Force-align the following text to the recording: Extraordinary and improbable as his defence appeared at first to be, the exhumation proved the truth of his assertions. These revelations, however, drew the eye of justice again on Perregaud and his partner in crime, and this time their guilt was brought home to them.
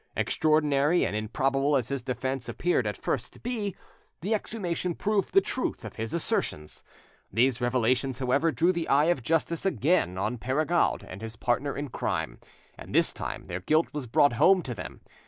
Extraordinary 0.17 1.05
and 1.05 1.15
improbable 1.15 1.75
as 1.75 1.89
his 1.89 2.01
defence 2.01 2.49
appeared 2.49 2.87
at 2.87 2.97
first 2.97 3.33
to 3.33 3.39
be, 3.39 3.75
the 4.21 4.33
exhumation 4.33 4.95
proved 4.95 5.31
the 5.31 5.41
truth 5.41 5.85
of 5.85 5.97
his 5.97 6.11
assertions. 6.15 6.81
These 7.31 7.61
revelations, 7.61 8.17
however, 8.17 8.51
drew 8.51 8.71
the 8.71 8.87
eye 8.89 9.11
of 9.13 9.21
justice 9.21 9.63
again 9.63 10.17
on 10.17 10.39
Perregaud 10.39 11.03
and 11.07 11.21
his 11.21 11.35
partner 11.35 11.77
in 11.77 11.89
crime, 11.89 12.39
and 12.75 12.95
this 12.95 13.13
time 13.13 13.43
their 13.43 13.59
guilt 13.61 13.89
was 13.93 14.07
brought 14.07 14.33
home 14.33 14.63
to 14.63 14.73
them. 14.73 15.01